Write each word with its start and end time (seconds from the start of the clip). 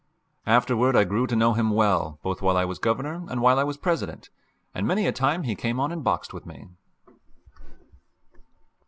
Afterward 0.47 0.95
I 0.95 1.03
grew 1.03 1.27
to 1.27 1.35
know 1.35 1.53
him 1.53 1.69
well 1.69 2.17
both 2.23 2.41
while 2.41 2.57
I 2.57 2.65
was 2.65 2.79
Governor 2.79 3.23
and 3.29 3.39
while 3.39 3.59
I 3.59 3.63
was 3.63 3.77
President, 3.77 4.31
and 4.73 4.87
many 4.87 5.05
a 5.05 5.11
time 5.11 5.43
he 5.43 5.53
came 5.53 5.79
on 5.79 5.91
and 5.91 6.03
boxed 6.03 6.33
with 6.33 6.43
me. 6.47 6.69